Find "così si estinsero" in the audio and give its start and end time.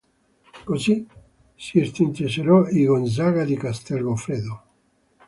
0.69-2.67